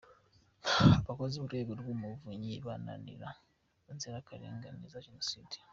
Abakozi 1.01 1.35
b’Urwego 1.37 1.71
rw’Umuvunyi 1.79 2.53
bunanira 2.63 3.29
inzirakarengane 3.91 4.83
za 4.93 5.01
Jenoside. 5.07 5.55